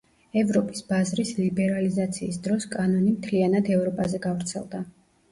[0.41, 4.81] ევროპის ბაზრის ლიბერალიზაციის დროს, კანონი მთლიანად ევროპაზე გავრცელდა.